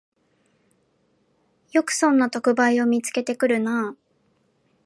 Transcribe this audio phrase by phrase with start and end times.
[1.73, 3.95] よくこんな特売を見つけてくるなあ